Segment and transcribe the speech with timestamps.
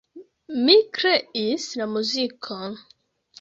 [0.61, 2.75] Mi kreis la muzikon.